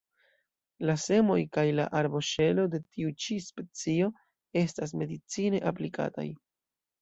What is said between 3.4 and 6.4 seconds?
specio estas medicine aplikataj.